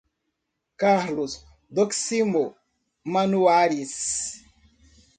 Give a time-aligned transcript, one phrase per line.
[0.77, 2.55] Carlos Doximo
[3.05, 4.41] Manuaris